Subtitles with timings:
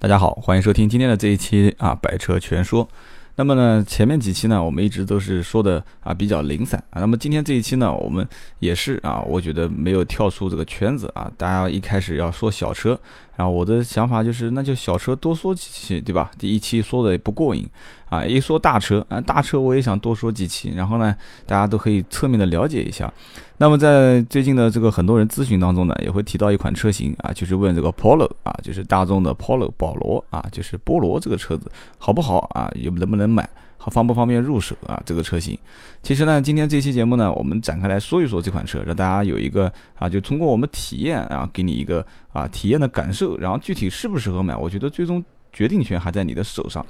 [0.00, 2.88] 大家好，欢迎收听今天的这一期啊，百车全说。
[3.34, 7.00] 那么呢，前面几期呢，我们一直都是说的啊比较零散啊。
[7.00, 8.24] 那么今天这一期呢，我们
[8.60, 11.28] 也是啊，我觉得没有跳出这个圈子啊。
[11.36, 12.96] 大家一开始要说小车，
[13.38, 16.28] 然后我的想法就是，那就小车多说几期，对吧？
[16.36, 17.64] 第一期说的也不过瘾。
[18.08, 21.14] 啊，一说大车啊，大车我也想多说几期，然后呢，
[21.46, 23.12] 大家都可以侧面的了解一下。
[23.58, 32.68] 那么在最近的这个很多人咨询当中呢，也会提到一款车型啊，就是问这个 Polo 啊，就是大众的 Polo 保罗啊，就是菠萝这个车子好不好啊？
[32.74, 33.48] 有能不能买？
[33.78, 35.02] 好方不方便入手啊？
[35.06, 35.58] 这个车型。
[36.02, 45.24] 其实呢，今天这期节目呢，我们展开来说一说这款车，让大家有一个啊，就通过我们体验啊，给你一个啊体验的感受，然后具体适不适合买，我觉得最终。
[45.50, 46.84] 决定权还在你的手上。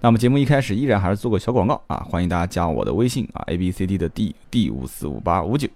[0.00, 5.66] 那么节目一开始依然还是做个小广告啊，欢迎大家加我的微信啊，A B C D 的 D D 五四五八五九。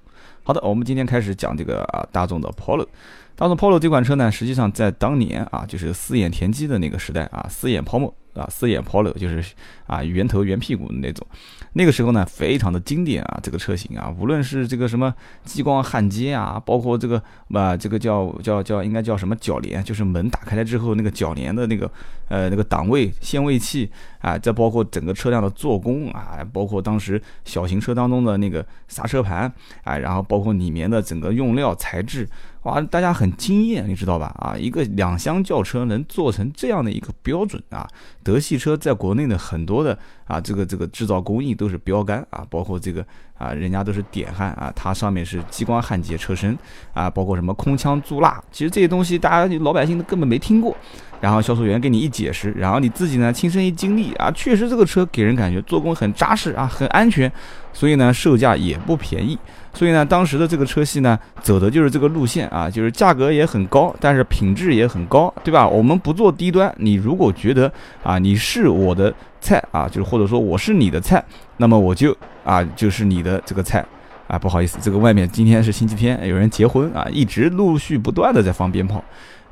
[0.45, 2.87] 好的，我们今天开始讲这个啊大众的 Polo。
[3.35, 9.45] 大众 Polo 这款车呢，实际上在当年啊，就是四眼田鸡的那个时代啊，四眼泡沫啊，四眼 Polo 就是
[9.87, 11.27] 啊圆头圆屁股的那种。
[11.73, 15.13] 那个时候呢，非常的经典啊，这个车型啊，无论是这个什么
[15.45, 21.91] 激光焊接啊，包括这个啊，这个叫叫叫应该叫什么铰链，就是门打开来之后那个铰链的那个
[22.29, 29.53] 呃那个档位限位器啊，再包括整个车辆的做工啊，包括当时小型车当中的那个刹车盘
[29.85, 32.27] 啊，然后包括里面的整个用料材质。
[32.67, 34.35] 哇，大家很惊艳，你知道吧？
[34.41, 37.89] 啊，一个两厢轿车能做成这样的一个标准啊！
[38.25, 43.07] 德系车在国内的很多的啊，这个这个制造工艺都是标杆啊，包括这个
[43.39, 46.57] 啊，人家都是点焊啊，它上面是激光焊接车身
[46.93, 50.77] 啊，包括什么空腔注蜡，其实这些东西大家老百姓都根本没听过。
[51.19, 57.31] 然后销售员给你一解释，然后你自己呢亲身一经历啊，确实这个车给人感觉做工很扎实啊，很安全，
[57.73, 59.37] 所以呢售价也不便宜。
[59.73, 65.67] 所以呢，当时的这个车系呢，走的就是这个路线啊，就是价格也很高，但是品质也很高，对吧？
[65.67, 67.71] 我们不做低端，你如果觉得
[68.03, 71.25] 啊，你是我的菜啊，就是或者说我是你的菜，
[71.57, 73.85] 那么我就啊，就是你的这个菜
[74.27, 74.39] 啊。
[74.39, 79.03] 不好意思，这个外面今天是星期天，有人结婚啊，一直陆续不断的在放鞭炮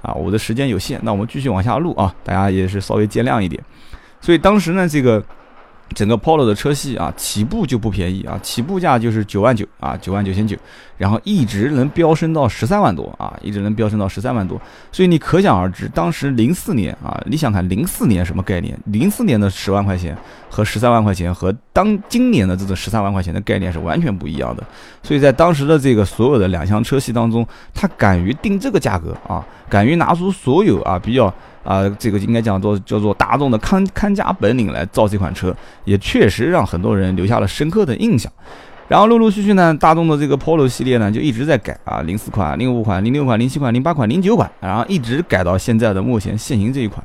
[0.02, 0.12] 啊。
[0.12, 3.62] 我的时间有限，那我们继续往下录啊，大家也是稍微见谅一点。
[4.20, 5.22] 所以当时呢，这个。
[5.94, 10.56] 整个 Polo 的车系啊，起步就不便宜啊，起步价就是九万九啊，九万九千九，
[10.96, 18.76] 然后一直能飙升到十三万多啊，一直能飙升到十三万多，所以你可想而知，当时零四年啊，你想看零四年什么概念？
[18.86, 20.16] 零四年的十万块钱
[20.48, 24.64] 和十三万块钱和当今年的这个十三万块钱的概念是完全不一样的，
[25.02, 31.32] 所以在当时的这个所有的两厢车系当中，他敢于定这个价格啊，敢于拿出所有啊比较。
[31.64, 35.52] 啊，这个应该讲做叫做大众的看看家本领来造这款车，
[35.84, 38.30] 也确实让很多人留下了深刻的印象。
[38.86, 47.02] 然后陆陆续续呢，大众的这个 Polo 系列呢就一直在改啊，零四款、零五款、零六款、零七款、零八款、零九款，然后一直改到现在的目前现行这一款。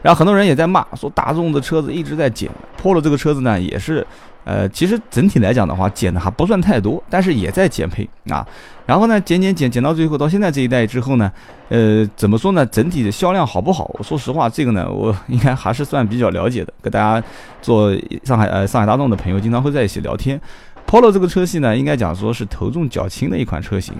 [0.00, 2.50] 然后很多人也在骂说，大众的车子一直在减
[2.82, 4.06] ，Polo 这个车子呢也是。
[4.48, 8.46] 呃，其实整体来讲的话，减的还不算太多，但是也在减配啊。
[8.86, 11.30] 然后呢，减减减减到最后，到现在这一代之后呢，
[11.68, 12.64] 呃，怎么说呢？
[12.64, 13.90] 整体的销量好不好？
[13.98, 16.72] 我说实话，这个呢，我 应该还是算比较了解的。
[16.80, 17.22] 跟大家
[17.60, 17.94] 做
[18.24, 20.40] 上海呃上海大众的朋友，经常会在一起聊天。
[20.86, 23.94] Polo 这个车系呢，应该讲说是头重脚轻的一款车型。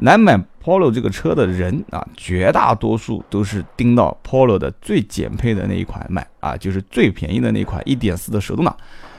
[0.00, 8.76] 来买 Polo 这个车的人啊，绝大多数都是盯到 Polo 的最减配的那一款买啊，就是最便宜的那款1.4的手动挡。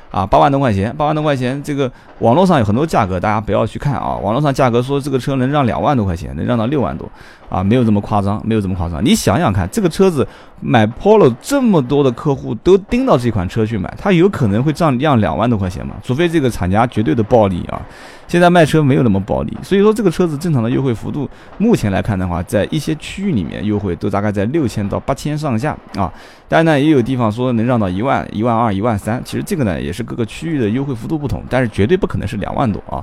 [0.10, 4.16] 啊，八万多块钱，八万多块钱，这个网络上有很多价格，大家不要去看啊。
[4.16, 7.10] 网络上价格说这个车能让两万多块钱，能让到六万多，
[7.50, 9.04] 啊，没有这么夸张，没有这么夸张。
[9.04, 10.28] 你想想看，这个车子
[10.60, 15.96] 买 Polo 这么多的客户都盯到这款车去买，它有可能会让让两万多块钱吗？
[16.04, 17.82] 除非这个厂家绝对的暴利啊。
[18.28, 26.12] 现在卖车没有那么暴利，所以说这个车子正常的优惠幅度，目前来看的话，在一些区域里面优惠都大概在六千到八千上下啊。
[26.50, 33.00] 当然呢，也有地方说能让到一万、一万二、一万三，其实这个呢也是各个区域的优惠幅度不同，但是绝对不可能是两万多啊。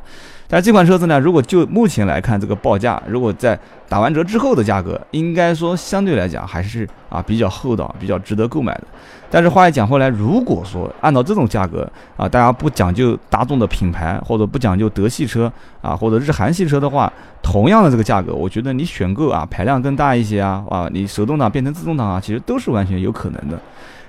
[0.46, 8.84] 但这款车子呢，如果就目前来看，这个报价，如果在打完折之后的价格，应该说相对来讲还是啊比较厚道，比较值得购买的。
[9.30, 15.50] 但是话又讲回来，如果说按照这种价格啊，大家不讲究大众的品牌，或者不讲究德系车
[15.80, 17.12] 啊，或者日韩系车的话，
[17.42, 23.58] 同样的这个价格，我觉得你选购啊排量更大一些啊，啊，你手动挡变成自动挡啊，其实都是完全有可能的。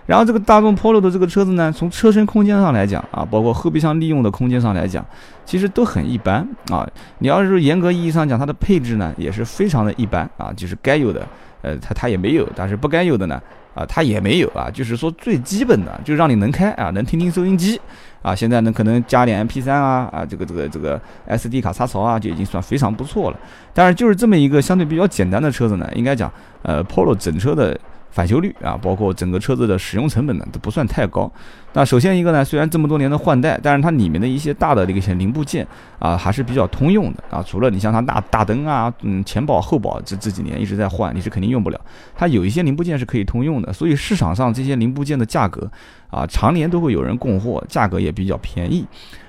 [0.05, 5.03] 然后这个大众 Polo 的这个车子呢，从车身空间上来讲啊，包括后备箱利用的空间上来讲，
[5.45, 6.87] 其实都很一般啊。
[7.17, 11.27] 你要是严格意义上讲，它的配置呢也是非常的一般啊，就是该有的，
[11.63, 13.41] 呃，它它也没有，但是不该有的呢，
[13.73, 14.69] 啊，它也没有啊。
[14.71, 17.81] 就是说最基本的，就让你能开啊，能听听收音机
[18.21, 18.35] 啊。
[18.35, 23.39] 现在呢，可能加点 MP3 啊啊，这个这个这个 SD 卡插槽啊，就已经算非常不错了。
[23.73, 26.31] 但是就是这么一个相对比较简单的车子呢，应该讲，
[26.61, 27.75] 呃，Polo 整车的。
[28.15, 31.29] 返修率啊，包括整个车子的使用成本呢都不算太高。
[31.73, 35.67] 那首先一个呢，虽然这么多年的换代，但是它里面的一些大的这个些零部件
[36.00, 37.44] 啊还是比较通用的啊。
[37.45, 41.81] 除了你像它大大灯啊，嗯，前保后保这这几年一直在换，你是肯定用不了。
[42.15, 45.69] 它有一些零部件是可以通用的，所以市场上这些零部件的价格
[46.09, 48.85] 啊，常年都会有人供货，价格也比较便宜。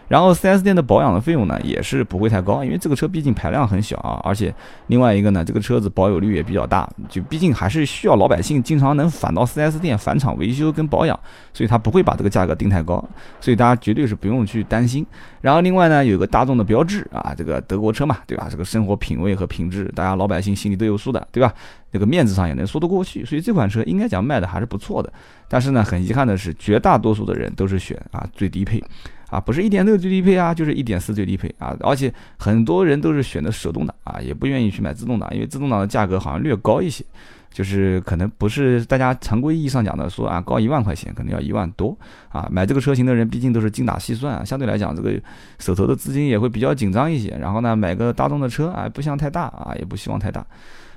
[0.08, 4.54] 然后 4S 店的保养的费用呢，也是不会太高，因为这个车毕竟排量很小啊，而且
[4.86, 11.18] 另外一个呢，这个车子保有率也比较大，就毕竟还是需要老百姓经常能返到 4S 店返厂维修跟保养，
[11.52, 13.04] 所以它不会把这个价格定太高，
[13.40, 15.04] 所以大家绝对是不用去担心。
[15.40, 18.48] 然后另外呢，有个大众的标志啊，这个德国车嘛，对吧？
[18.50, 21.52] 这个生活品味和品质，大家老百姓心里都有数的，对吧？
[21.92, 25.12] 这个面子上也能说得过去，所以这款车应该讲卖的还是不错的。
[25.48, 28.82] 但是呢，很遗憾的是，绝大多数的人都是选啊最低配。
[29.28, 37.04] 啊，不是一点六最低配啊，就是一点四最低配啊，而且很多人都是选的手动挡啊，也不愿意去买自动挡，因为自动挡的价格好像略高一些，
[37.50, 41.96] 就是可能不是大家常规意义上讲的说啊高一万块钱，可能要一万多
[42.28, 42.48] 啊。
[42.50, 45.12] 买这个车型的人毕竟都是精打细算啊，相对来讲这个
[45.58, 50.46] 手头的资金也会比较紧张一些，然后呢买个大众的车啊不想太大啊，也不希望太大。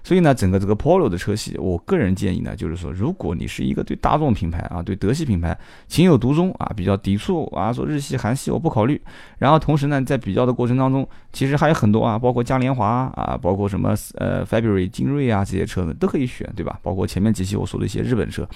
[0.03, 5.57] 所以呢，整个这个 Polo 的车系，我个人建议呢，就是说，如果你是一个对大众品牌啊，对德系品牌
[5.87, 8.99] 情有独钟啊，比较抵触啊，说日系、韩系我不考虑。
[9.37, 16.79] 然后同时呢，在比较的过程当中，其实还有很多啊，包括嘉年华啊，包括什么呃 February 精锐啊这些车呢，都可以选，对吧？
[16.81, 18.47] 包括前面几期我说的一些日本车。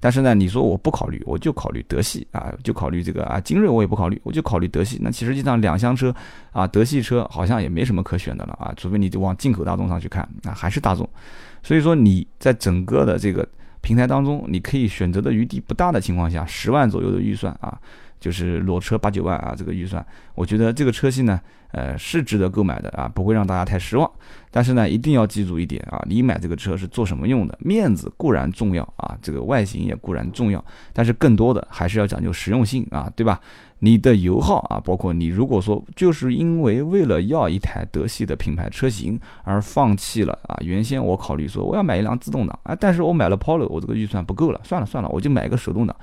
[0.00, 4.98] 但是呢，你说我不考虑，我就考虑德系啊，就考虑这个啊，精锐我也不考虑，我就考虑德系。
[5.00, 6.14] 那其实际上两厢车
[6.52, 11.08] 啊，德系车好像也没什么可选的了啊，除非你就往进口大众上去看，那还是大众。
[11.62, 13.46] 所以说你在整个的这个
[13.80, 17.80] 平台当中，你可以选择的余地不大的情况下，十万左右的预算啊。
[18.24, 20.02] 就是裸车八九万啊，这个预算，
[20.34, 21.38] 我觉得这个车系呢，
[21.72, 24.10] 呃，是值得购买的啊，不会让大家太失望。
[24.50, 27.54] 但是呢，一定要记住一点啊，你买这个车是做什么用的？
[27.60, 33.38] 面子固然重要啊，这个外形也固然重要，但是更多的还是要讲究实用性啊，对吧？
[33.80, 45.94] 你的油耗啊，包括你如果说就是因为为了要一台德系的品牌车型而放弃了啊，原先我考虑说我要买一辆自动挡啊，但是我买了 Polo，我这个预算不够了，算了算了，我就买一个手动挡。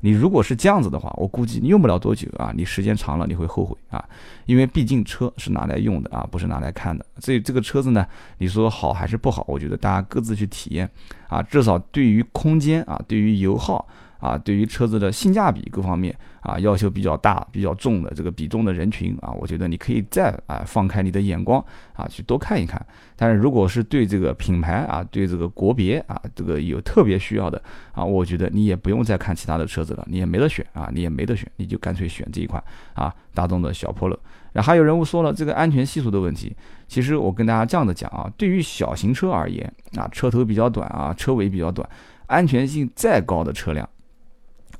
[0.00, 4.04] 你如果是这样子的话，我估计你用不了多久啊，你时间长了你会后悔啊，
[4.46, 7.04] 因为毕竟车是拿来用的啊，不是拿来看的。
[7.18, 8.06] 所以这个车子呢，
[8.38, 9.44] 你说好还是不好？
[9.46, 10.88] 我觉得大家各自去体验
[11.28, 13.86] 啊，至少对于空间啊，对于油耗。
[14.20, 21.64] 啊，对于车子的性价比各方面啊，要求比较大、比较重的这个比重的人群啊，我觉得你可以再啊放开你的眼光
[21.94, 22.84] 啊，去多看一看。
[23.16, 27.60] 但是如果是对这个品牌啊、对这个国别啊，这个有特别需要的
[27.92, 32.62] 啊，我觉得你也不用再看其他的车子了，你也没得选啊，你也没得选，你就干脆选这一款
[32.94, 34.16] 啊，大众的小 Polo。
[34.52, 36.54] 然后还有人物说了这个安全系数的问题，
[36.88, 41.88] 其实我跟大家这样的讲啊，对于小型车而言啊，车头比较短啊，车尾比较短，
[42.26, 43.88] 安全性再高的车辆。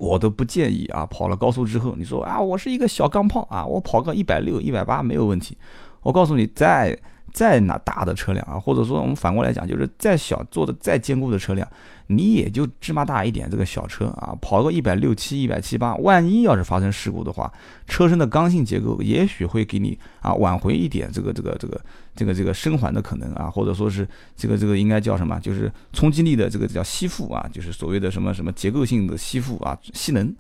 [0.01, 5.59] 我都不建议啊，跑了高速之后，你说啊，我是一个小钢炮啊，我跑个一百六、一百八没有问题。
[6.03, 6.97] 我告诉你，再
[7.33, 11.67] 再拿大的车辆啊，或者说我们反过来讲，就是再小做的再坚固的车辆。
[12.09, 17.53] 你也就芝麻大一点这个小车啊，跑个一百六七、一百七八，万一要是发生事故的话，
[17.87, 21.81] 车身的刚性结构也许会给你啊挽回一点这个这个这个
[22.17, 25.39] 这个这个生还的可能啊，或者说是这个这个应该叫什么？
[25.39, 30.35] 就是冲击力的这个叫吸附啊，就是所谓的什么什么结构性的吸附啊吸能。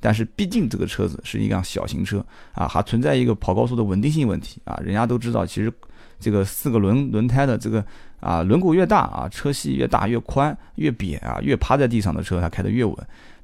[0.00, 4.78] 但是毕竟这个车子是一辆小型车啊，还存在一个跑高速的稳定性问题啊。
[4.82, 5.72] 人家都知道，其实
[6.18, 7.84] 这个四个轮轮胎的这个。
[8.20, 12.96] 啊，轮毂越大啊，车系越大越宽越扁啊，越趴在地上的车它开得越稳。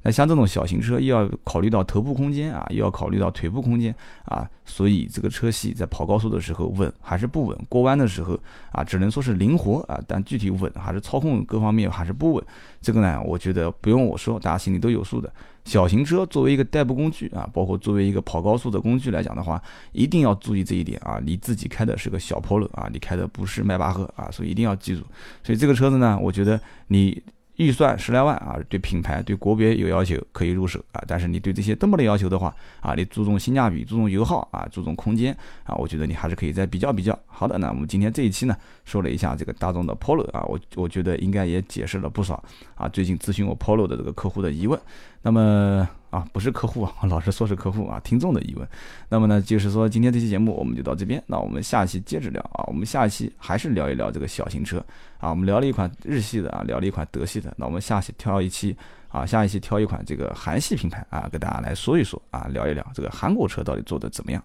[0.05, 3.93] 那像这种小型车，又要考虑到头部空间啊，又要考虑到腿部空间
[4.27, 7.59] 啊，所以这个车系在跑高速的时候稳还是不稳？
[7.71, 8.39] 过弯的时候
[8.71, 12.45] 啊，只能说是灵活啊，但具体稳还是操控各方面还是不稳。
[12.83, 15.33] 这个呢，我觉得不用我说，大家心里都有数的。
[15.65, 21.19] 小型车作为一个代步工具啊，包括作为一个跑高速的工具来讲的话，一定要注意这一点啊。
[21.25, 25.03] 你自己开的是个小 Polo 啊，你开的不是迈巴赫啊，所以一定要记住。
[25.43, 27.23] 所以这个车子呢，我觉得你。
[27.57, 37.17] 预算十来万啊，对品牌、对国别有要求可以入手啊，但是你对这些都没得要求的话啊，你注重性价比、注重油耗啊、注重空间啊，我觉得你还是可以再比较比较。
[37.27, 42.43] 好的，那我们今天这一期呢，说了一下这个大众的 Polo 啊，我我觉得应该也解释了不少
[42.75, 44.79] 啊，最近咨询我 Polo 的这个客户的疑问。
[45.23, 48.69] 那么啊，不是客户啊， 老是说是客户啊，听众的疑问。
[49.09, 54.79] 那么呢，就是说今天这期节目我们就到这边，那我们下期接着聊啊，我们下期还是聊一聊这个小型车
[55.19, 58.77] 啊，我们聊了一款日系的啊，聊了一款德系的，那我们下期挑一期
[59.09, 64.41] 啊，下一期挑一款这个韩系品牌啊，给大家来说一说啊，聊一聊这个韩国车到底做的怎么样。